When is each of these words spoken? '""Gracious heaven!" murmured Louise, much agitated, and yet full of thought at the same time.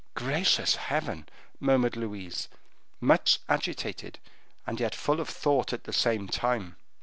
'""Gracious 0.15 0.77
heaven!" 0.77 1.29
murmured 1.59 1.95
Louise, 1.95 2.49
much 2.99 3.37
agitated, 3.47 4.17
and 4.65 4.79
yet 4.79 4.95
full 4.95 5.19
of 5.21 5.29
thought 5.29 5.73
at 5.73 5.83
the 5.83 5.93
same 5.93 6.27
time. 6.27 6.75